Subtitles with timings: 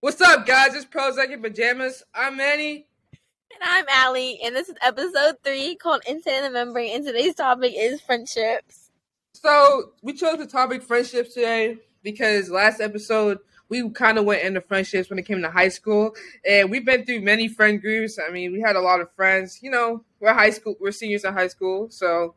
[0.00, 0.76] What's up, guys?
[0.76, 2.04] It's Prozac in Pajamas.
[2.14, 2.86] I'm Manny.
[3.10, 7.34] And I'm Allie, and this is episode three called Insane in the Membrane, and today's
[7.34, 8.92] topic is friendships.
[9.34, 14.60] So, we chose the topic friendships today because last episode we kind of went into
[14.60, 16.14] friendships when it came to high school,
[16.46, 18.20] and we've been through many friend groups.
[18.24, 19.58] I mean, we had a lot of friends.
[19.62, 22.36] You know, we're high school, we're seniors in high school, so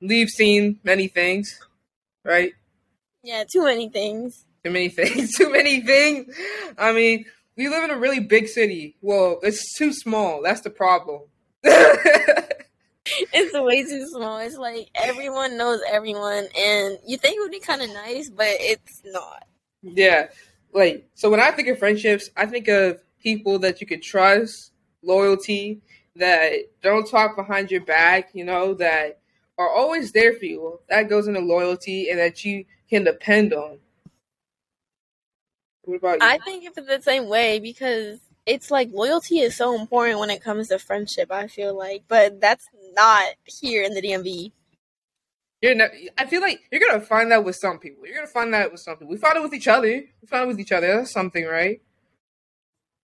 [0.00, 1.60] we've seen many things,
[2.24, 2.54] right?
[3.22, 4.46] Yeah, too many things.
[4.64, 5.34] Too many things.
[5.36, 6.34] too many things.
[6.78, 7.24] I mean,
[7.56, 8.96] we live in a really big city.
[9.00, 10.42] Well, it's too small.
[10.42, 11.22] That's the problem.
[13.04, 14.38] it's way too small.
[14.38, 18.46] It's like everyone knows everyone, and you think it would be kind of nice, but
[18.48, 19.46] it's not.
[19.82, 20.28] Yeah,
[20.72, 21.30] like so.
[21.30, 25.82] When I think of friendships, I think of people that you could trust, loyalty,
[26.16, 26.52] that
[26.82, 28.30] don't talk behind your back.
[28.32, 29.18] You know that
[29.58, 30.80] are always there for you.
[30.88, 33.78] That goes into loyalty, and that you can depend on.
[35.84, 36.26] What about you?
[36.26, 40.30] I think of it the same way because it's like loyalty is so important when
[40.30, 41.30] it comes to friendship.
[41.30, 44.52] I feel like, but that's not here in the DMV.
[45.60, 48.04] You're not, I feel like you're gonna find that with some people.
[48.04, 49.12] You're gonna find that with some people.
[49.12, 49.86] We found it with each other.
[50.20, 50.96] We found it with each other.
[50.96, 51.80] That's something, right?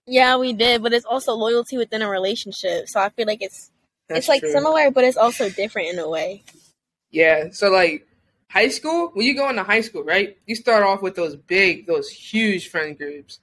[0.06, 2.88] Yeah, we did, but it's also loyalty within a relationship.
[2.88, 3.70] So I feel like it's
[4.08, 4.50] that's it's like true.
[4.50, 6.42] similar, but it's also different in a way.
[7.10, 7.50] Yeah.
[7.52, 8.07] So like
[8.48, 10.36] high school, when you go into high school, right?
[10.46, 13.40] You start off with those big, those huge friend groups,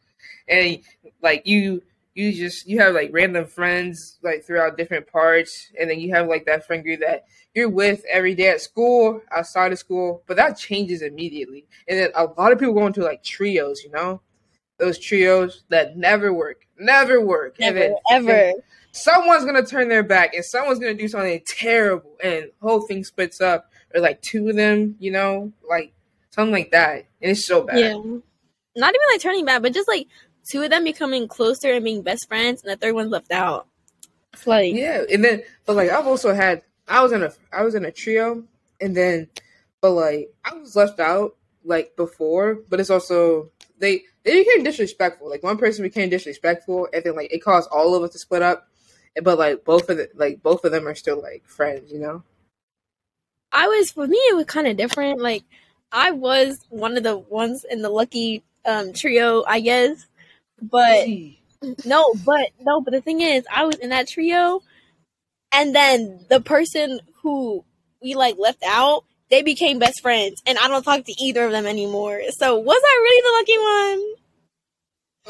[0.48, 0.80] and
[1.22, 6.00] like you, you just you have like random friends like throughout different parts, and then
[6.00, 9.80] you have like that friend group that you're with every day at school, outside of
[9.80, 11.66] school, but that changes immediately.
[11.88, 14.22] And then a lot of people go into like trios, you know,
[14.78, 18.54] those trios that never work, never work, never, then, ever.
[18.92, 23.42] Someone's gonna turn their back, and someone's gonna do something terrible, and whole thing splits
[23.42, 25.94] up or like two of them, you know, like
[26.32, 27.06] something like that.
[27.22, 27.80] And it's so bad.
[27.80, 27.94] Yeah.
[28.78, 30.08] Not even like turning bad, but just like
[30.44, 33.68] two of them becoming closer and being best friends, and the third one's left out.
[34.34, 37.64] It's like yeah, and then but like I've also had I was in a I
[37.64, 38.44] was in a trio,
[38.82, 39.30] and then
[39.82, 43.50] but like I was left out like before, but it's also
[43.80, 45.30] they they became disrespectful.
[45.30, 48.42] Like one person became disrespectful, and then like it caused all of us to split
[48.42, 48.68] up.
[49.22, 52.24] But like both of the like both of them are still like friends, you know.
[53.56, 55.22] I was for me it was kind of different.
[55.22, 55.44] Like
[55.92, 60.06] I was one of the ones in the lucky um, trio, I guess.
[60.62, 61.08] But
[61.86, 64.62] no, but no, but the thing is, I was in that trio,
[65.54, 67.64] and then the person who
[68.02, 71.52] we like left out, they became best friends, and I don't talk to either of
[71.52, 72.22] them anymore.
[72.38, 73.58] So was I really the lucky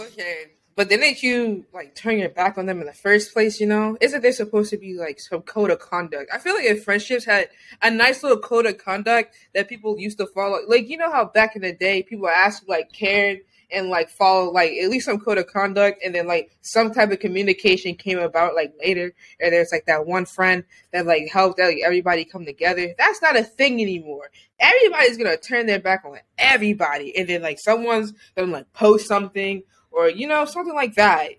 [0.02, 0.08] one?
[0.08, 3.60] Okay, but didn't you like turn your back on them in the first place?
[3.60, 6.30] You know, isn't there supposed to be like some code of conduct?
[6.34, 7.50] I feel like if friendships had
[7.82, 11.26] a nice little code of conduct that people used to follow, like you know how
[11.26, 13.40] back in the day people asked like cared
[13.72, 17.12] and like follow like at least some code of conduct, and then like some type
[17.12, 21.58] of communication came about like later, and there's like that one friend that like helped
[21.58, 22.94] like, everybody come together.
[22.98, 24.30] That's not a thing anymore.
[24.60, 29.64] Everybody's gonna turn their back on everybody, and then like someone's gonna like post something
[29.96, 31.30] or you know something like that.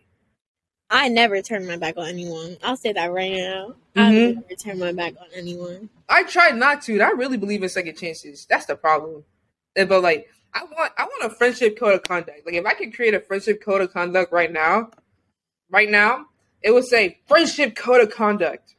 [0.89, 2.57] I never turn my back on anyone.
[2.63, 3.75] I'll say that right now.
[3.97, 4.01] Mm-hmm.
[4.01, 5.91] I never turn my back on anyone.
[6.09, 7.01] I try not to.
[7.01, 8.47] I really believe in second chances.
[8.49, 9.25] That's the problem.
[9.75, 12.47] But like, I want, I want a friendship code of conduct.
[12.47, 14.91] Like, if I could create a friendship code of conduct right now,
[15.71, 16.27] right now,
[16.63, 18.75] it would say friendship code of conduct.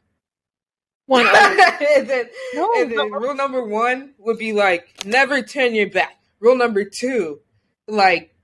[1.06, 1.26] One.
[1.96, 3.18] and then, no, and then no.
[3.18, 6.18] rule number one would be like never turn your back.
[6.40, 7.40] Rule number two,
[7.86, 8.34] like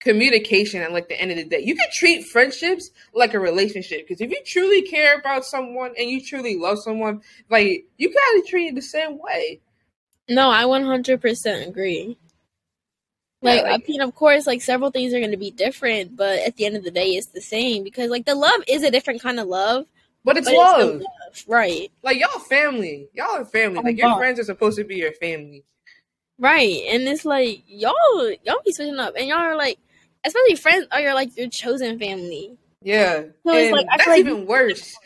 [0.00, 1.60] communication at like the end of the day.
[1.60, 6.08] You can treat friendships like a relationship because if you truly care about someone and
[6.08, 9.60] you truly love someone, like you gotta treat it the same way.
[10.28, 12.16] No, I one hundred percent agree.
[13.40, 16.16] Like, yeah, like, I mean, of course, like several things are going to be different,
[16.16, 18.82] but at the end of the day, it's the same because like the love is
[18.82, 19.86] a different kind of love.
[20.24, 20.80] But it's, but love.
[20.80, 21.44] it's love.
[21.46, 21.90] right?
[22.02, 23.78] Like y'all family, y'all are family.
[23.78, 25.64] Oh, like your friends are supposed to be your family,
[26.38, 26.82] right?
[26.90, 27.94] And it's like y'all,
[28.44, 29.78] y'all be switching up, and y'all are like,
[30.28, 32.56] especially friends are your like your chosen family.
[32.82, 34.96] Yeah, so it's like that's like, even worse.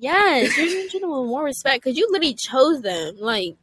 [0.00, 3.16] Yes, you're treating them with more respect because you literally chose them.
[3.18, 3.56] Like,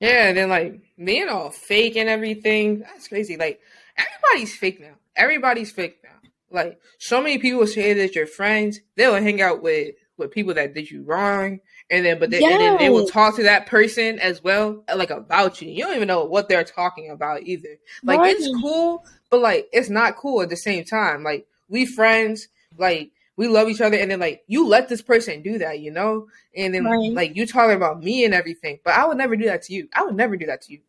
[0.00, 2.80] yeah, and then like being all fake and everything.
[2.80, 3.36] That's crazy.
[3.36, 3.60] Like
[3.96, 4.94] everybody's fake now.
[5.16, 6.10] Everybody's fake now.
[6.50, 8.80] Like so many people say that you're friends.
[8.96, 12.60] They'll hang out with with people that did you wrong, and then but they, and
[12.60, 15.70] then they will talk to that person as well, like about you.
[15.70, 17.78] You don't even know what they're talking about either.
[18.04, 18.36] Like right.
[18.36, 21.24] it's cool, but like it's not cool at the same time.
[21.24, 22.48] Like we friends,
[22.78, 25.90] like we love each other, and then like you let this person do that, you
[25.90, 27.12] know, and then right.
[27.12, 29.88] like you talking about me and everything, but I would never do that to you.
[29.92, 30.80] I would never do that to you.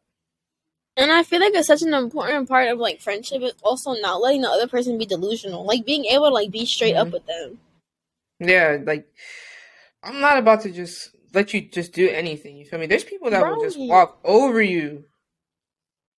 [0.98, 4.22] And I feel like it's such an important part of like friendship is also not
[4.22, 5.66] letting the other person be delusional.
[5.66, 7.00] Like being able to like be straight Mhm.
[7.00, 7.60] up with them.
[8.40, 9.08] Yeah, like
[10.04, 12.58] I'm not about to just let you just do anything.
[12.58, 12.88] You feel me?
[12.88, 15.06] There's people that will just walk over you.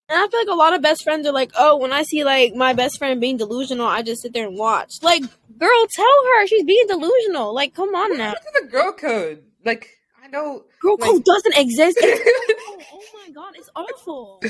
[0.10, 2.24] And I feel like a lot of best friends are like, oh, when I see
[2.24, 4.92] like my best friend being delusional, I just sit there and watch.
[5.02, 5.22] Like,
[5.58, 7.54] girl, tell her she's being delusional.
[7.54, 8.30] Like, come on now.
[8.30, 9.44] Look at the girl code.
[9.66, 9.90] Like
[10.24, 10.66] I know.
[10.82, 11.98] Girl Like- code doesn't exist.
[12.02, 14.42] It's oh my god, it's awful.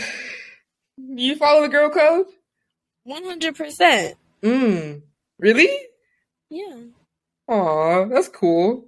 [0.97, 2.27] you follow the girl code?
[3.03, 4.15] One hundred percent.
[4.41, 5.03] Mm.
[5.39, 5.69] Really?
[6.49, 6.77] Yeah.
[7.47, 8.85] Aw, that's cool.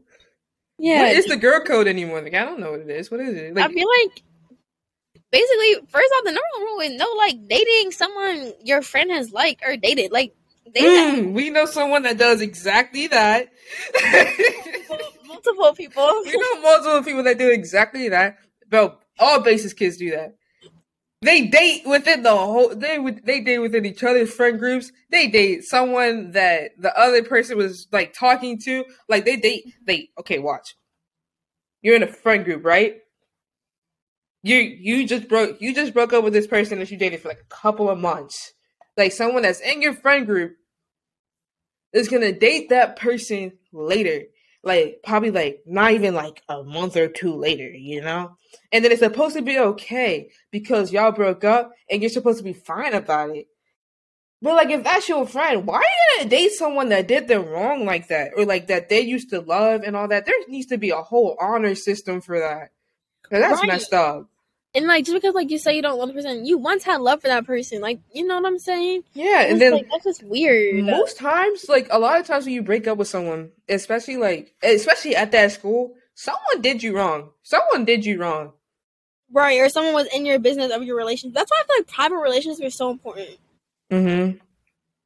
[0.86, 1.02] Yeah.
[1.02, 2.22] What is the girl code anymore?
[2.22, 3.10] Like I don't know what it is.
[3.10, 3.56] What is it?
[3.56, 4.22] Like, I feel like
[5.32, 9.32] basically, first off, the number one rule is no like dating someone your friend has
[9.32, 10.12] liked or dated.
[10.12, 10.36] Like
[10.76, 13.48] they mm, we know someone that does exactly that.
[15.28, 16.22] multiple people.
[16.24, 18.38] we know multiple people that do exactly that.
[18.70, 20.36] Bro, all BASIS kids do that.
[21.26, 22.70] They date within the whole.
[22.76, 23.26] They would.
[23.26, 24.92] They date within each other's friend groups.
[25.10, 28.86] They date someone that the other person was like talking to.
[29.10, 29.66] Like they date.
[29.88, 30.38] They okay.
[30.38, 30.76] Watch.
[31.82, 32.98] You're in a friend group, right?
[34.44, 35.60] You you just broke.
[35.60, 37.98] You just broke up with this person that you dated for like a couple of
[37.98, 38.54] months.
[38.96, 40.56] Like someone that's in your friend group
[41.92, 44.26] is gonna date that person later
[44.66, 48.36] like probably like not even like a month or two later, you know?
[48.72, 52.44] And then it's supposed to be okay because y'all broke up and you're supposed to
[52.44, 53.48] be fine about it.
[54.42, 57.46] But like if that's your friend, why are you gonna date someone that did them
[57.46, 58.32] wrong like that?
[58.36, 60.26] Or like that they used to love and all that?
[60.26, 62.72] There needs to be a whole honor system for that.
[63.30, 63.68] that's Right.
[63.68, 64.30] messed up.
[64.76, 67.02] And like just because like you say you don't love the person, you once had
[67.02, 67.82] love for that person.
[67.82, 69.04] Like you know what I'm saying?
[69.14, 70.84] Yeah, and It's then like, that's just weird.
[70.84, 74.54] most times, like a lot of times when you break up with someone, especially like
[74.62, 77.30] especially at that school, someone did you wrong.
[77.44, 78.52] Someone did you wrong.
[79.32, 79.60] right?
[79.60, 81.36] Or someone was in your business of your relationship.
[81.36, 83.38] That's why I feel like private relationships are so important.
[83.92, 84.38] Mm-hmm.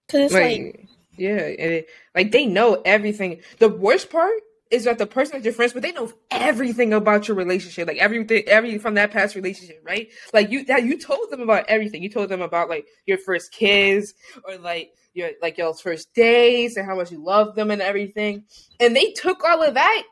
[0.08, 0.88] Because it's like, like,
[1.18, 3.42] yeah, it, like they know everything.
[3.60, 4.34] The worst part
[4.72, 7.98] is that the person that you're friends with, they know everything about your relationship, like
[7.98, 10.10] everything, every from that past relationship, right?
[10.32, 12.04] Like you, that you told them about everything.
[12.04, 14.14] You told them about like your first kiss
[14.48, 18.44] or like your like y'all's first days and how much you love them and everything,
[18.80, 20.04] and they took all of that.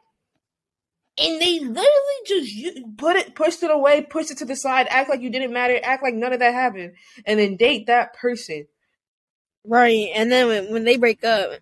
[1.20, 1.88] And they literally
[2.28, 5.52] just put it, pushed it away, pushed it to the side, act like you didn't
[5.52, 6.94] matter, act like none of that happened,
[7.26, 8.68] and then date that person.
[9.66, 10.10] right.
[10.14, 11.54] And then when, when they break up,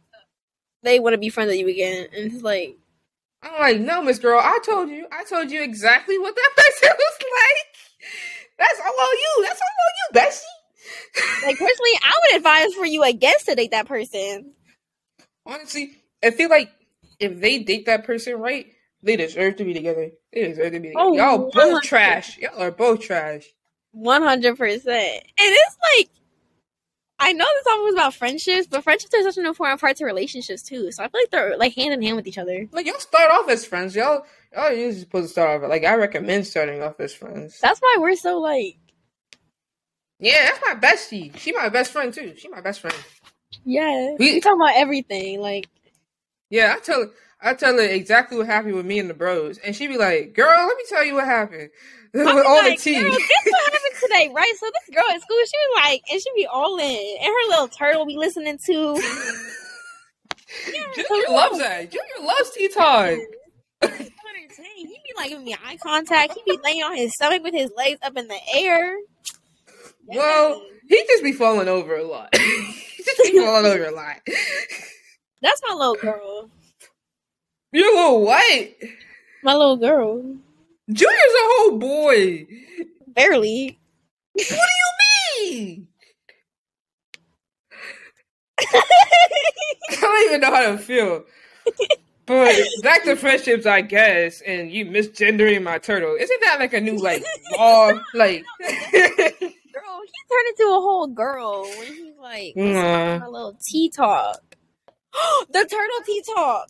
[0.84, 2.08] they want to be friends with you again.
[2.14, 2.78] And it's like,
[3.46, 6.90] I'm like, no, Miss Girl, I told you, I told you exactly what that person
[6.98, 7.68] was like.
[8.60, 9.46] That's all on you.
[9.48, 11.46] That's all on you, Bessie.
[11.46, 14.54] like personally, I would advise for you against to date that person.
[15.46, 15.92] Honestly,
[16.24, 16.72] I feel like
[17.20, 18.68] if they date that person right,
[19.04, 20.10] they deserve to be together.
[20.34, 21.06] They deserve to be together.
[21.06, 21.84] Oh, Y'all both 100%.
[21.84, 22.38] trash.
[22.40, 23.46] Y'all are both trash.
[23.92, 24.88] One hundred percent.
[24.88, 26.10] And it's like
[27.28, 30.06] I know this song was about friendships, but friendships are such an important part to
[30.06, 30.92] relationships too.
[30.92, 32.68] So I feel like they're like hand in hand with each other.
[32.72, 33.96] Like y'all start off as friends.
[33.96, 34.26] Y'all
[34.56, 37.60] y'all usually supposed to start off like I recommend starting off as friends.
[37.60, 38.78] That's why we're so like
[40.20, 41.36] Yeah, that's my bestie.
[41.38, 42.34] She my best friend too.
[42.38, 42.96] She my best friend.
[43.64, 44.14] yeah.
[44.20, 45.42] We- We talk about everything.
[45.42, 45.68] Like
[46.52, 47.10] Yeah, I tell
[47.42, 50.34] I tell her exactly what happened with me and the bros, and she be like,
[50.34, 51.70] "Girl, let me tell you what happened
[52.14, 54.54] with all like, the tea." Girl, guess what happened today, right?
[54.60, 57.50] So this girl at school, she was like, and she be all in, and her
[57.50, 58.74] little turtle be listening to.
[60.96, 61.92] Junior loves that.
[61.92, 63.20] Junior loves tea time.
[64.78, 66.34] He be like giving me eye contact.
[66.34, 68.96] He be laying on his stomach with his legs up in the air.
[70.06, 72.36] Well, he just be falling over a lot.
[72.36, 74.18] he just be falling over a lot.
[75.42, 76.50] that's my little girl.
[77.72, 78.76] You're a little white.
[79.44, 80.22] My little girl.
[80.92, 82.48] Junior's a whole boy.
[83.08, 83.78] Barely.
[84.34, 85.88] What do you mean?
[88.60, 91.24] I don't even know how to feel.
[92.26, 96.16] But back to friendships, I guess, and you misgendering my turtle.
[96.20, 97.24] Isn't that like a new like
[97.58, 97.92] law?
[98.14, 99.02] Like, Girl, he
[99.42, 103.28] turned into a whole girl when he's like Nah.
[103.28, 104.40] a little tea talk.
[105.52, 106.68] the turtle tea talk.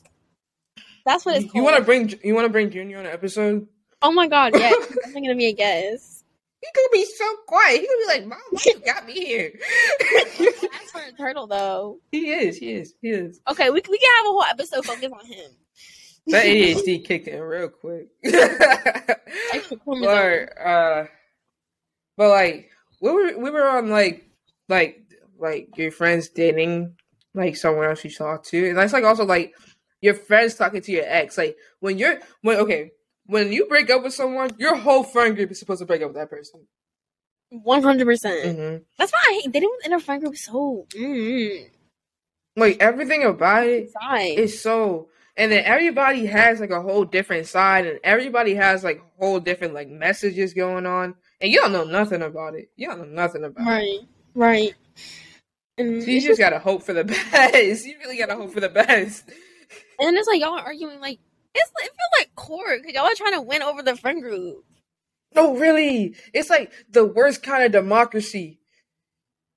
[1.05, 1.55] That's what it's called.
[1.55, 3.67] you want to bring you want to bring Junior on an episode?
[4.01, 4.97] Oh my god, yes.
[5.05, 6.23] I'm gonna be a guest.
[6.61, 7.81] He could be so quiet.
[7.81, 9.51] He could be like, "Mom, why you got me here?"
[10.39, 11.99] That's for a turtle though.
[12.11, 12.57] he is.
[12.57, 12.95] He is.
[13.01, 13.39] He is.
[13.47, 15.51] Okay, we, we can have a whole episode focused on him.
[16.27, 18.07] That ADHD kicked in real quick.
[19.85, 21.05] Or uh,
[22.17, 24.25] but like we were we were on like
[24.67, 25.03] like
[25.39, 26.95] like your friends dating
[27.35, 29.53] like someone else you talk to, and that's like also like
[30.05, 31.37] your friends talking to your ex.
[31.37, 32.91] Like when you're when okay
[33.25, 36.09] when you break up with someone, your whole friend group is supposed to break up
[36.09, 36.67] with that person.
[37.49, 38.83] One hundred percent.
[38.97, 40.37] That's why I hate dating in a friend group.
[40.37, 41.69] So mm,
[42.55, 44.37] like everything about it side.
[44.37, 49.01] is so, and then everybody has like a whole different side, and everybody has like
[49.17, 52.69] whole different like messages going on, and you don't know nothing about it.
[52.75, 53.69] You don't know nothing about it.
[53.69, 53.99] Right,
[54.35, 54.75] right.
[55.77, 57.85] So you just gotta hope for the best.
[57.85, 59.29] You really gotta hope for the best.
[59.99, 61.19] And then it's like y'all are arguing like
[61.53, 64.63] it's it feels like court because y'all are trying to win over the friend group.
[65.33, 68.59] No, really, it's like the worst kind of democracy.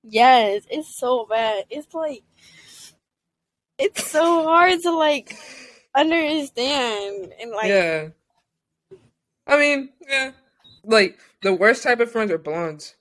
[0.03, 1.65] Yes, it's so bad.
[1.69, 2.23] It's like
[3.77, 5.35] it's so hard to like
[5.95, 8.09] understand and like yeah.
[9.47, 10.31] I mean, yeah.
[10.83, 12.95] Like the worst type of friends are blondes.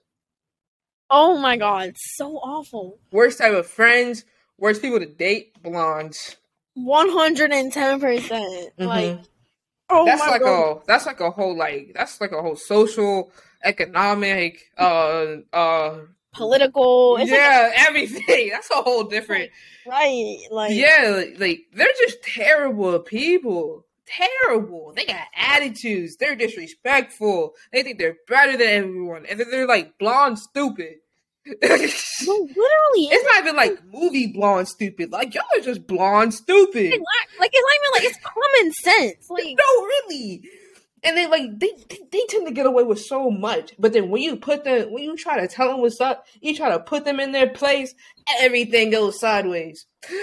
[1.11, 2.99] oh my god, so awful.
[3.13, 4.25] Worst type of friends,
[4.57, 6.37] worst people to date, blondes.
[6.85, 8.73] One hundred and ten percent.
[8.79, 9.19] Like
[9.91, 10.07] oh Mm-hmm.
[10.07, 10.77] that's my like god.
[10.83, 13.33] a that's like a whole like that's like a whole social,
[13.65, 16.01] economic, uh uh
[16.35, 17.17] Political.
[17.19, 18.49] It's like yeah, everything.
[18.53, 19.51] That's a whole different
[19.87, 20.39] right.
[20.51, 23.87] Like Yeah, like, like they're just terrible people.
[24.07, 24.93] Terrible.
[24.95, 26.17] They got attitudes.
[26.17, 27.55] They're disrespectful.
[27.73, 29.27] They think they're better than everyone.
[29.27, 30.97] And then they're like blonde stupid.
[31.63, 35.13] No, literally it's not even like movie blonde stupid.
[35.13, 36.91] Like y'all are just blonde stupid.
[36.91, 39.27] like, like it's not even like it's common sense.
[39.31, 40.43] Like No, really.
[41.05, 44.11] And they like they, they they tend to get away with so much, but then
[44.11, 46.81] when you put them when you try to tell them what's up, you try to
[46.81, 47.95] put them in their place,
[48.41, 49.87] everything goes sideways.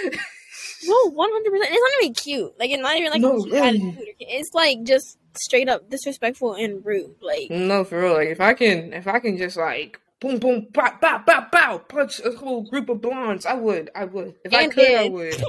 [0.84, 1.70] No, one hundred percent.
[1.72, 2.52] It's not even cute.
[2.58, 4.14] Like it's not even like No, really.
[4.20, 7.14] It's like just straight up disrespectful and rude.
[7.20, 8.14] Like No, for real.
[8.14, 11.78] Like if I can, if I can just like boom, boom, bow, bow, bow, bow,
[11.78, 13.90] punch a whole group of blondes, I would.
[13.94, 14.34] I would.
[14.44, 15.34] If I And could, I would.
[15.34, 15.42] and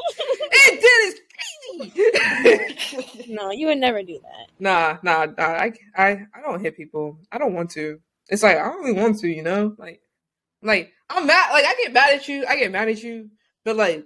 [0.82, 1.20] did it's
[1.94, 3.34] crazy.
[3.34, 4.48] no, you would never do that.
[4.60, 5.44] nah, nah, nah.
[5.44, 7.20] I, I, I don't hit people.
[7.32, 8.00] I don't want to.
[8.30, 9.28] It's like I don't really want to.
[9.28, 10.02] You know, like,
[10.62, 11.52] like I'm mad.
[11.52, 12.46] Like I get mad at you.
[12.48, 13.30] I get mad at you.
[13.64, 14.06] But like,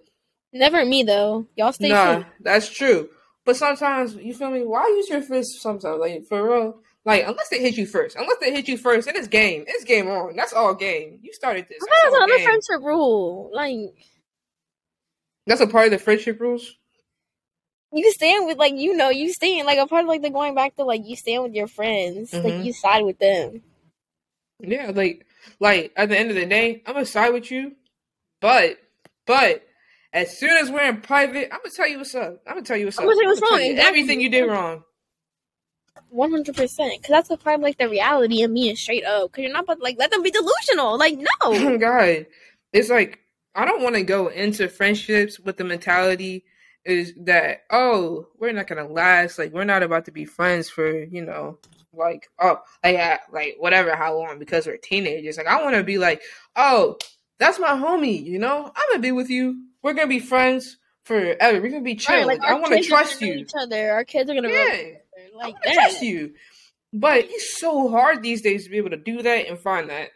[0.54, 1.48] Never me though.
[1.56, 3.10] Y'all stay nah, that's true.
[3.46, 4.64] But sometimes you feel me.
[4.64, 5.62] Why use your fist?
[5.62, 6.82] Sometimes, like for real.
[7.06, 9.64] Like unless they hit you first, unless they hit you first, then it's game.
[9.68, 10.36] It's game on.
[10.36, 11.20] That's all game.
[11.24, 11.80] You started this.
[11.82, 12.46] I That's, thought all it was another game.
[12.46, 13.50] friendship rule.
[13.54, 14.06] Like
[15.48, 16.76] That's a part of the friendship rules.
[17.94, 20.54] you stand with like you know you stand like a part of like the going
[20.56, 22.32] back to like you stand with your friends.
[22.34, 22.66] Like Mhm.
[22.66, 23.64] you side with them.
[24.60, 25.26] Yeah, like
[25.60, 27.76] like at the end of the day, I'm gonna side with you,
[28.42, 28.78] but
[29.26, 29.66] but
[30.14, 32.42] as soon as we're in private, I'm gonna tell you what's up.
[32.46, 33.08] I'm gonna tell you what's I'm up.
[33.10, 33.78] gonna tell you what's wrong.
[33.80, 34.84] Everything you did wrong.
[36.10, 36.94] One hundred percent.
[37.02, 39.32] Because that's a part of like the reality of being straight up.
[39.32, 40.98] Because you're not but like let them be delusional.
[40.98, 41.78] Like Oh no.
[41.78, 42.26] God,
[42.74, 43.20] it's like
[43.56, 46.46] I don't want to go into friendships with the mentality
[46.84, 49.38] is that oh we're not gonna last.
[49.38, 51.58] Like we're not about to be friends for you know
[51.94, 55.38] like oh like uh, like whatever how long because we're teenagers.
[55.38, 56.22] Like I want to be like
[56.56, 56.98] oh
[57.40, 58.24] that's my homie.
[58.24, 59.64] You know I'm gonna be with you.
[59.84, 61.62] We're gonna be friends forever.
[61.62, 62.16] We're gonna be chill.
[62.16, 63.34] Right, like I want to kids are gonna trust you.
[63.34, 63.92] Each other.
[63.92, 64.98] Our kids are gonna Yeah.
[65.42, 65.56] Know each other.
[65.56, 65.74] I Like to that.
[65.74, 66.34] trust you.
[66.94, 70.10] But it's so hard these days to be able to do that and find that.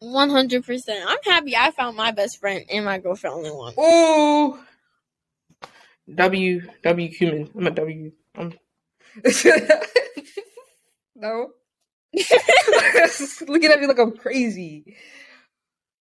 [0.00, 1.04] One hundred percent.
[1.08, 3.74] I'm happy I found my best friend and my girlfriend only one.
[3.78, 4.58] Ooh.
[6.14, 7.50] W W human.
[7.56, 8.12] I'm a W.
[8.36, 8.52] I'm
[11.14, 11.50] no.
[13.46, 14.96] Looking at me like I'm crazy.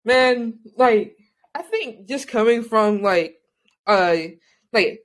[0.03, 1.15] Man, like
[1.53, 3.35] I think just coming from like
[3.85, 4.15] uh
[4.73, 5.01] like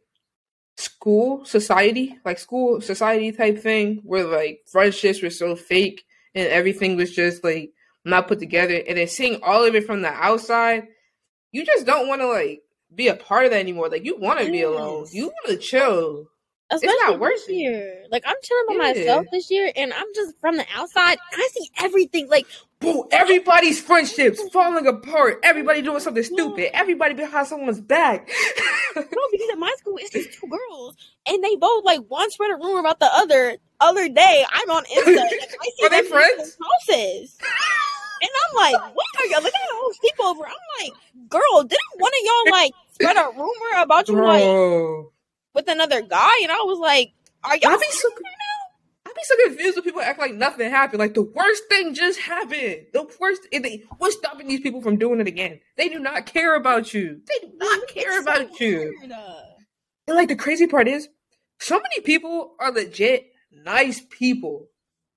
[0.77, 6.05] school society, like school society type thing where like friendships were so fake
[6.35, 7.71] and everything was just like
[8.05, 10.87] not put together and then seeing all of it from the outside,
[11.53, 12.61] you just don't want to like
[12.95, 13.89] be a part of that anymore.
[13.89, 15.07] Like you want to be alone.
[15.13, 16.27] You want to chill.
[16.69, 18.09] Especially not this worth it.
[18.11, 18.93] Like I'm chilling by Yeah.
[18.93, 21.19] myself this year, and I'm just from the outside.
[21.33, 22.29] I see everything.
[22.29, 22.47] Like
[22.87, 25.41] Bro, everybody's friendships falling apart.
[25.43, 26.71] Everybody doing something stupid.
[26.77, 28.29] Everybody behind someone's back.
[28.95, 29.03] no,
[29.33, 32.57] because at my school it's these two girls, and they both like one spread a
[32.57, 33.57] rumor about the other.
[33.79, 35.09] Other day, I'm on Insta.
[35.09, 36.57] and I see Are they friends?
[36.89, 37.37] Houses.
[38.23, 39.43] And I'm like, what are y'all?
[39.43, 39.93] Look at the whole
[40.35, 40.47] sleepover.
[40.47, 40.93] I'm like,
[41.29, 45.07] girl, didn't one of y'all like spread a rumor about you like
[45.55, 46.41] with another guy?
[46.43, 47.13] And I was like,
[47.45, 47.73] are y'all?
[47.73, 48.09] I be so
[49.17, 50.99] be so confused when people act like nothing happened.
[51.01, 52.87] Like the worst thing just happened.
[52.93, 53.43] The worst.
[53.51, 55.61] They, what's stopping these people from doing it again?
[55.77, 57.21] They do not care about you.
[57.27, 58.95] They do not care so about you.
[59.01, 59.13] weird.
[59.13, 59.41] Uh,
[60.09, 61.09] And like the crazy part is,
[61.59, 64.69] so many people are legit nice people,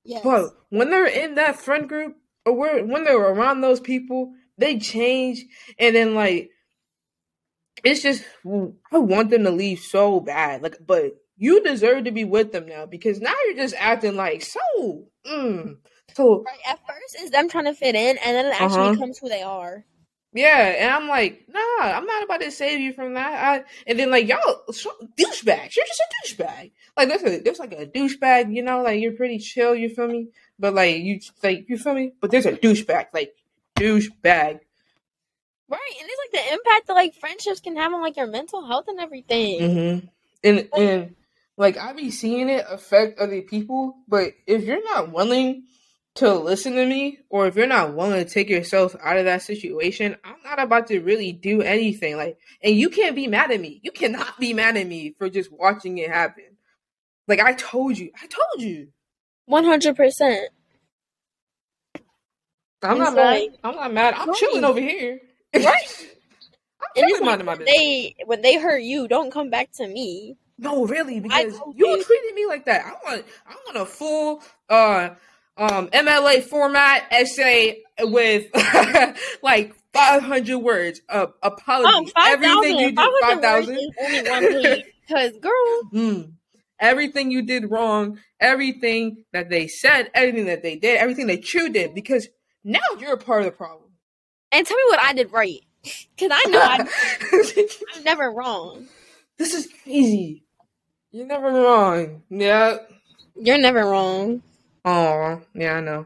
[0.06, 0.22] Yes.
[0.24, 2.16] but when they're in that friend group
[2.46, 5.44] or where, when they're around those people, they change,
[5.78, 6.50] and then like
[7.84, 8.24] it's just
[8.92, 10.62] I want them to leave so bad.
[10.62, 14.44] Like, but you deserve to be with them now because now you're just acting like
[14.44, 15.78] so mm,
[16.16, 18.92] So right, at first it's them trying to fit in, and then it actually Uh-huh.
[18.92, 19.86] becomes who they are.
[20.32, 23.34] Yeah, and I'm like, nah, I'm not about to save you from that.
[23.34, 26.72] I, and then like y'all douchebags, you're just a douchebag.
[26.96, 30.08] Like there's a there's like a douchebag, you know, like you're pretty chill, you feel
[30.08, 30.28] me?
[30.60, 32.14] But like you like you feel me?
[32.22, 33.34] But there's a douchebag, like
[33.76, 34.60] douchebag.
[35.72, 38.66] Right, and it's like the impact that like friendships can have on like your mental
[38.68, 39.60] health and everything.
[39.62, 40.08] Mm-hmm.
[40.44, 41.16] And and
[41.60, 45.66] like I be seeing it affect other people, but if you're not willing
[46.18, 49.44] to listen to me, or if you're not willing to take yourself out of that
[49.44, 52.18] situation, I'm not about to really do anything.
[52.18, 53.82] Like, and you can't be mad at me.
[53.84, 56.46] You cannot be mad at me for just watching it happen.
[57.28, 58.90] Like I told you, I told you.
[59.46, 60.50] One hundred percent.
[62.84, 63.44] I'm It's not mad.
[63.64, 64.16] I'm not mad.
[64.18, 64.36] I'm Right.
[64.36, 65.22] chilling over here.
[65.56, 65.76] Right.
[66.82, 67.76] I'm And it's chilling minding my like business.
[67.76, 70.38] they when they hurt you, don't come back to me.
[70.62, 72.86] No, really, because you treated me like that.
[72.86, 75.10] I want, I want a full uh
[75.58, 78.48] um MLA format essay with
[79.42, 81.02] like 500 words.
[81.10, 83.78] Uh, Oh, five everything you did, 5,000.
[84.02, 84.86] only one page.
[85.10, 86.34] Cause girl, Mm.
[86.80, 91.70] Everything you did wrong, everything that they said, everything that they did, everything that you
[91.70, 92.30] did, because
[92.64, 93.90] now you're a part of the problem.
[94.52, 95.60] and tell me what I did right.
[96.18, 96.88] Cause I know I,
[97.98, 98.88] am never wrong.
[99.38, 100.44] this is crazy.
[101.12, 102.24] You're never wrong.
[102.30, 102.78] Yeah.
[103.36, 104.42] You're never wrong.
[104.86, 106.06] Oh, yeah, I know.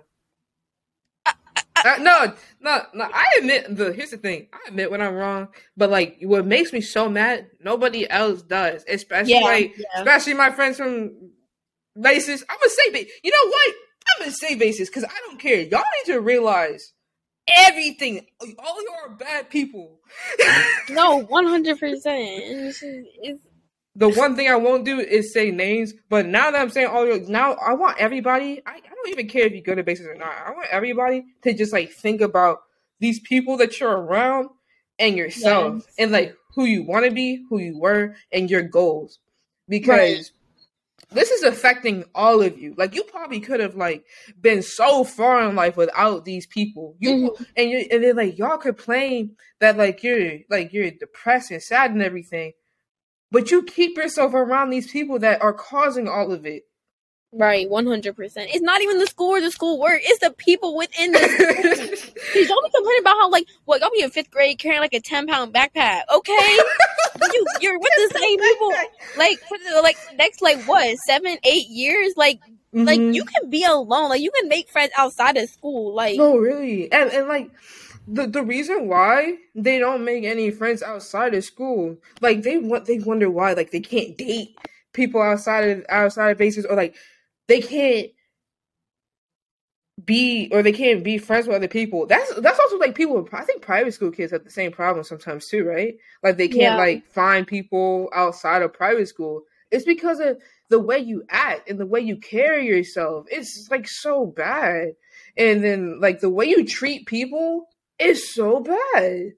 [1.86, 3.10] Uh, no, no, no.
[3.13, 3.91] I admit the.
[3.91, 4.48] Here's the thing.
[4.53, 8.86] I admit when I'm wrong, but like, what makes me so mad, nobody else does.
[8.88, 9.86] Especially Yeah, like, yeah.
[10.01, 11.12] especially my friends from
[11.98, 12.43] BASIS.
[12.50, 13.74] I'm gonna say, ba- you know what?
[14.15, 15.60] I'm gonna say BASIS because I don't care.
[15.62, 16.93] Y'all need to realize
[17.53, 18.25] everything.
[18.39, 20.00] All y'all are bad people.
[20.89, 22.75] No, one hundred percent.
[23.96, 25.94] It's just- it's- the one thing I won't do is say names.
[26.10, 28.62] But now that I'm saying all your now, I want everybody.
[28.66, 30.34] I, I don't even care if you go to BASIS or not.
[30.46, 32.60] I want everybody to just like think about
[33.00, 34.50] these people that you're around
[35.00, 35.96] and yourself Yes.
[36.00, 39.20] and like who you want to be, who you were, and your goals.
[39.68, 40.32] Because
[41.12, 42.74] this is affecting all of you.
[42.77, 44.06] Like you probably could have like
[44.42, 46.96] been so far in life without these people.
[47.00, 47.44] You mm-hmm.
[47.56, 51.92] and you and then like y'all complain that like you're like you're depressed and sad
[51.92, 52.53] and everything.
[53.33, 56.63] But you keep yourself around these people that are causing all of it.
[57.35, 58.51] Right, one hundred percent.
[58.53, 60.01] It's not even the school or the school work.
[60.03, 62.13] It's the people within the school.
[62.33, 64.93] Cause y'all be complaining about how like what y'all be in fifth grade carrying like
[64.93, 66.01] a ten pound backpack.
[66.13, 66.57] Okay,
[67.33, 68.72] you you're with the same people
[69.17, 72.13] like for the like next like what seven eight years.
[72.15, 72.39] Like
[72.72, 73.15] like Mhm.
[73.15, 74.09] you can be alone.
[74.09, 75.96] Like you can make friends outside of school.
[75.96, 76.91] Like No, really.
[76.91, 77.50] And and like
[78.07, 82.85] the the reason why they don't make any friends outside of school, like they want
[82.85, 84.57] they wonder why like they can't date
[84.94, 86.96] people outside of outside of BASIS or like
[87.48, 88.11] they can't
[90.03, 92.05] be or they can't be friends with other people.
[92.05, 95.48] That's that's also like people I think private school kids have the same problem sometimes
[95.48, 95.96] too, right?
[96.24, 96.77] Like they can't Yeah.
[96.77, 99.44] like find people outside of private school.
[99.72, 100.39] It's because of
[100.70, 103.25] the way you act and the way you carry yourself.
[103.31, 104.89] It's like so bad.
[105.37, 109.34] And then like the way you treat people is so bad.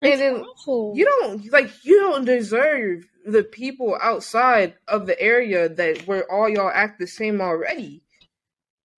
[0.00, 0.92] And then awful.
[0.96, 6.48] you don't like you don't deserve the people outside of the area that where all
[6.48, 8.02] y'all act the same already.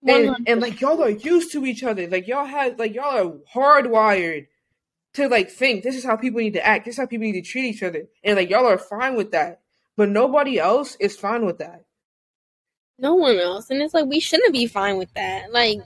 [0.06, 2.06] And, and like y'all are used to each other.
[2.08, 4.46] Like y'all have like y'all are hardwired
[5.14, 7.42] to like think this is how people need to act, this is how people need
[7.42, 8.04] to treat each other.
[8.24, 9.60] And like y'all are fine with that.
[9.96, 11.84] But nobody else is fine with that.
[12.98, 15.52] no one else, and it's like we shouldn't be fine with that.
[15.52, 15.80] Like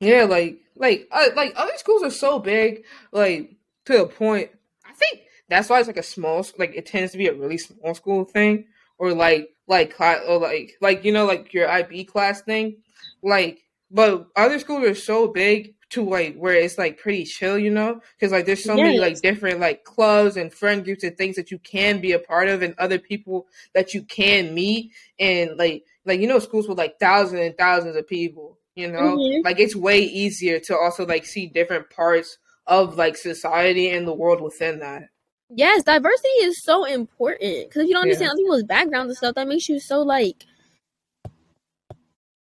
[0.00, 4.50] Yeah, like like uh, like other schools are so big, like to the point.
[4.84, 7.58] I think that's why it's like a small, like it tends to be a really
[7.58, 8.66] small school thing,
[8.98, 12.76] or like like class, or like like you know like your IB class thing,
[13.22, 13.60] like.
[13.90, 18.00] But other schools are so big to like where it's like pretty chill, you know,
[18.18, 21.52] because like there's so many like different like clubs and friend groups and things that
[21.52, 25.84] you can be a part of, and other people that you can meet, and like
[26.04, 29.44] like you know schools with like thousands and thousands of people, you know, Mhm.
[29.44, 34.14] like it's way easier to also like see different parts of like society and the
[34.14, 35.04] world within that.
[35.50, 38.12] Yes, diversity is so important because if you don't Yeah.
[38.12, 40.44] understand other people's backgrounds and stuff, that makes you so like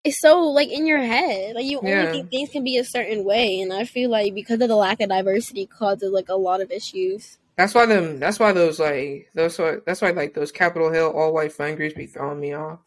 [0.04, 1.54] it's so like in your head.
[1.54, 2.10] Like you only Yeah.
[2.12, 5.00] think things can be a certain way, and I feel like because of the lack
[5.00, 7.38] of diversity causes like a lot of issues.
[7.56, 8.18] That's why them.
[8.18, 9.58] That's why those like those.
[9.84, 12.80] That's why like those Capitol Hill all white friend groups be throwing me off.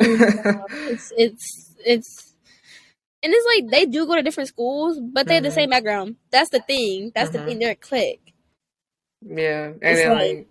[0.00, 2.27] It's it's it's
[3.22, 5.54] and it's like they do go to different schools, but they have the Mhm.
[5.54, 6.16] same background.
[6.30, 7.12] That's the thing.
[7.14, 7.46] That's the Mhm.
[7.46, 7.58] thing.
[7.58, 8.34] They're a clique.
[9.20, 10.46] yeah, and It's then like- like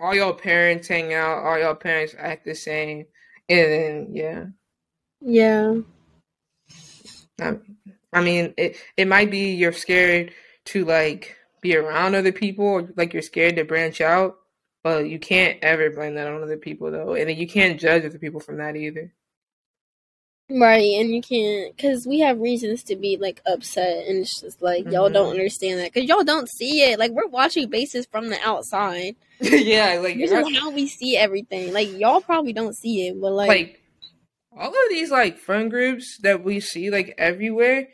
[0.00, 1.44] all y'all parents hang out.
[1.44, 3.06] All y'all parents act the same,
[3.48, 4.44] and then yeah.
[5.20, 5.74] Yeah.
[7.40, 7.58] I,
[8.12, 10.32] I mean, it it might be you're scared
[10.66, 14.36] to like be around other people, like you're scared to branch out,
[14.82, 18.18] but you can't ever blame that on other people though, and you can't judge other
[18.18, 19.12] people from that either.
[20.50, 24.62] Right, and you can't because we have reasons to be like upset, and it's just
[24.62, 24.94] like mm-hmm.
[24.94, 26.98] y'all don't understand that because y'all don't see it.
[26.98, 29.16] Like we're watching BASIS from the outside.
[29.40, 31.74] yeah, like this is how we see everything.
[31.74, 33.82] Like y'all probably don't see it, but like, like
[34.56, 37.88] all of these like friend groups that we see like everywhere,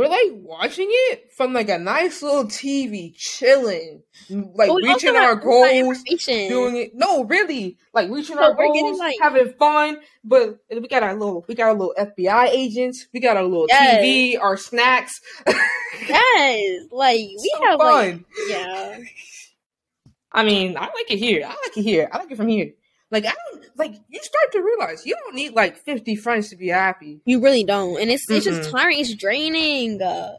[0.00, 6.02] we're like watching it from like a nice little TV, chilling, like reaching our goals,
[6.24, 6.92] doing it.
[6.94, 9.98] No, really, like reaching so our goals, getting, like, having fun.
[10.24, 13.66] But we got our little, we got our little FBI agents, we got our little
[13.68, 14.02] yes.
[14.02, 15.20] TV, our snacks.
[15.46, 18.08] yes, like we so have fun.
[18.08, 18.98] like yeah.
[20.32, 21.44] I mean, I like it here.
[21.44, 22.08] I like it here.
[22.10, 22.72] I like it from here.
[23.10, 26.56] Like I don't like you start to realize you don't need like fifty friends to
[26.56, 27.20] be happy.
[27.24, 29.00] You really don't, and it's it's mm just tiring.
[29.00, 30.00] It's draining.
[30.00, 30.36] Uh,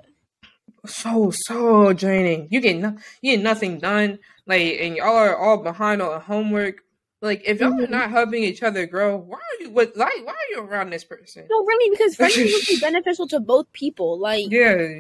[0.85, 2.47] so so draining.
[2.49, 4.19] You get no, you get nothing done.
[4.47, 6.81] Like and y'all are all behind on homework.
[7.21, 7.83] Like if y'all mm-hmm.
[7.83, 10.91] are not helping each other grow, why are you what like why are you around
[10.91, 11.45] this person?
[11.49, 14.17] No, really, because friendship would be beneficial to both people.
[14.17, 14.99] Like yeah,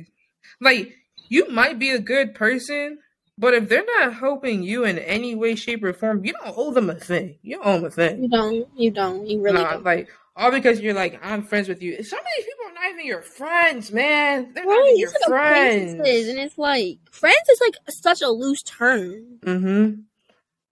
[0.59, 0.93] like
[1.29, 2.99] you might be a good person,
[3.41, 6.71] but if they're not helping you in any way, shape, or form, you don't owe
[6.71, 7.39] them a thing.
[7.41, 8.21] You don't owe them a thing.
[8.21, 8.67] You don't.
[8.77, 9.27] You don't.
[9.27, 9.83] You really nah, don't.
[9.83, 12.03] Like all because you're like I'm friends with you.
[12.03, 14.53] Some of these people are not even your friends, man.
[14.53, 15.93] They're right, not even your like friends.
[15.93, 19.39] And it's like friends is like such a loose term.
[19.41, 20.01] Mm-hmm.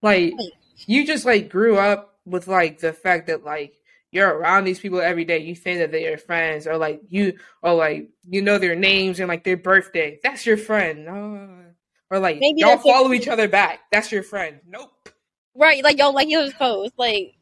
[0.03, 0.53] Like, like
[0.85, 3.73] you just like grew up with like the fact that like
[4.11, 5.39] you're around these people every day.
[5.39, 9.19] You think that they're your friends, or like you, or like you know their names
[9.19, 10.19] and like their birthday.
[10.21, 11.09] That's your friend.
[11.09, 11.68] Oh
[12.09, 13.81] or like Maybe y'all follow each other back.
[13.91, 14.59] That's your friend.
[14.67, 15.09] Nope.
[15.55, 16.93] Right, like y'all like your post.
[16.97, 17.35] Like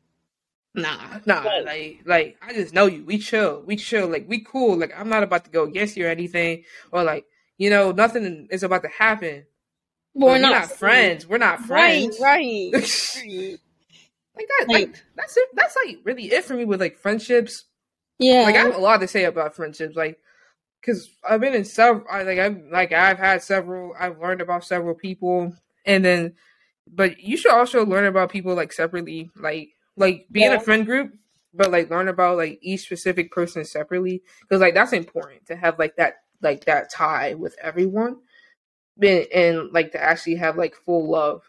[0.78, 3.04] Nah, nah, but, like like I just know you.
[3.04, 3.64] We chill.
[3.66, 4.08] We chill.
[4.08, 4.78] Like we cool.
[4.78, 6.64] Like I'm not about to go against you or anything.
[6.92, 7.26] Or like,
[7.58, 9.46] you know, nothing is about to happen.
[10.14, 11.28] We're, we're not, not friends.
[11.28, 12.20] We're not friends.
[12.20, 12.84] Right, right.
[13.26, 13.60] right.
[14.36, 15.50] like that, like, like that's it.
[15.56, 17.66] That's like really it for me with like friendships.
[18.20, 18.44] Yeah.
[18.44, 19.96] Like I have a lot to say about friendships.
[19.96, 20.20] Like
[20.82, 24.96] because I've been in several, like I've like I've had several, I've learned about several
[24.96, 25.54] people,
[25.86, 26.36] and then,
[26.88, 30.52] but you should also learn about people like separately, like like be yeah.
[30.52, 31.14] in a friend group,
[31.54, 35.78] but like learn about like each specific person separately, because like that's important to have
[35.80, 38.18] like that like that tie with everyone,
[39.02, 41.44] and, and like to actually have like full love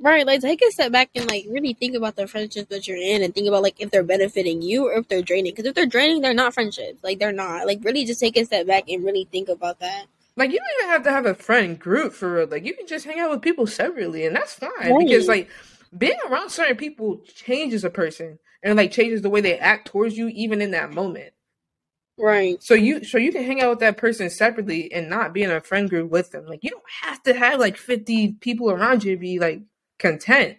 [0.00, 2.96] Right, like take a step back and like really think about the friendships that you're
[2.96, 5.52] in and think about like if they're benefiting you or if they're draining.
[5.52, 7.02] Because if they're draining, they're not friendships.
[7.02, 7.66] Like they're not.
[7.66, 10.06] Like really just take a step back and really think about that.
[10.36, 12.46] Like you don't even have to have a friend group for real.
[12.46, 14.70] Like you can just hang out with people separately and that's fine.
[14.78, 15.04] Right.
[15.04, 15.50] Because like
[15.96, 20.16] being around certain people changes a person and like changes the way they act towards
[20.16, 21.32] you even in that moment.
[22.16, 22.62] Right.
[22.62, 25.50] So you so you can hang out with that person separately and not be in
[25.50, 26.46] a friend group with them.
[26.46, 29.62] Like you don't have to have like fifty people around you to be like
[29.98, 30.58] content.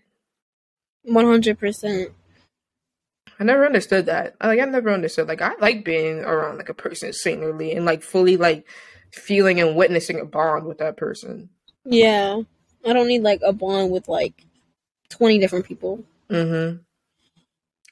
[1.03, 2.11] One hundred percent.
[3.39, 4.35] I never understood that.
[4.43, 5.27] Like I never understood.
[5.27, 8.67] Like I like being around like a person singularly and like fully like
[9.13, 11.49] feeling and witnessing a bond with that person.
[11.85, 12.41] Yeah,
[12.85, 14.45] I don't need like a bond with like
[15.09, 16.03] twenty different people.
[16.29, 16.79] Mm-hmm.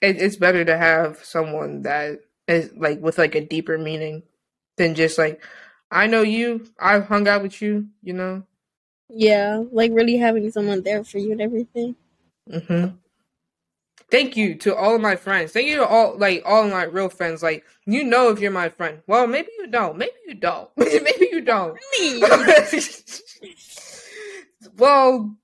[0.01, 4.23] It, it's better to have someone that is like with like a deeper meaning
[4.75, 5.41] than just like
[5.89, 6.67] I know you.
[6.77, 7.87] I've hung out with you.
[8.03, 8.43] You know.
[9.09, 11.95] Yeah, like really having someone there for you and everything.
[12.49, 12.95] Mm-hmm.
[14.09, 15.51] Thank you to all of my friends.
[15.51, 17.43] Thank you to all like all of my real friends.
[17.43, 19.01] Like you know if you're my friend.
[19.07, 19.97] Well, maybe you don't.
[19.97, 20.69] Maybe you don't.
[20.77, 21.77] maybe you don't.
[21.99, 22.21] Really?
[24.77, 25.35] well,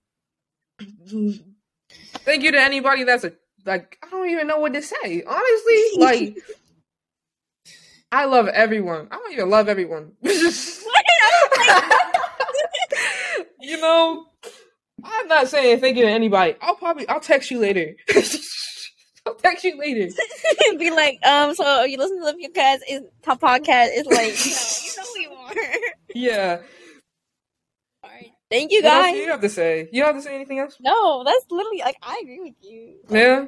[2.19, 3.33] thank you to anybody that's a
[3.65, 5.23] like I don't even know what to say.
[5.27, 6.37] Honestly, like
[8.11, 9.07] I love everyone.
[9.11, 10.13] I don't even love everyone
[13.73, 14.25] you know,
[15.03, 16.55] I'm not saying thank you to anybody.
[16.61, 17.95] I'll probably I'll text you later.
[19.25, 20.13] I'll text you later.
[20.77, 24.91] Be like, um, so you listen to the podcast is top podcast is like, you
[24.97, 25.79] know, you know we are.
[26.13, 26.61] Yeah.
[28.03, 28.31] All right.
[28.51, 29.15] Thank you guys.
[29.15, 29.89] You have to say?
[29.91, 30.77] You don't have to say anything else?
[30.79, 32.95] No, that's literally like I agree with you.
[33.09, 33.45] Yeah.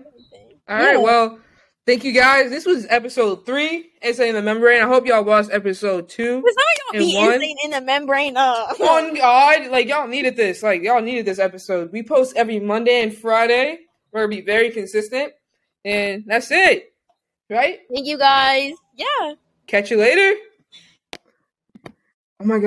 [0.67, 0.93] All right.
[0.93, 0.97] Yeah.
[0.97, 1.39] Well,
[1.85, 2.49] Thank you guys.
[2.49, 4.81] This was episode three, Insane in the Membrane.
[4.81, 6.41] I hope y'all watched episode two.
[6.41, 6.55] Because
[6.91, 7.33] y'all be one.
[7.35, 8.35] insane in the membrane.
[8.35, 8.41] Uh.
[8.79, 10.63] On God, like y'all needed this.
[10.63, 11.91] Like y'all needed this episode.
[11.91, 13.81] We post every Monday and Friday.
[14.11, 15.33] We're gonna be very consistent,
[15.83, 16.91] and that's it.
[17.51, 17.81] Right?
[17.93, 18.73] Thank you guys.
[18.95, 19.33] Yeah.
[19.67, 20.39] Catch you later.
[22.39, 22.63] Oh my God.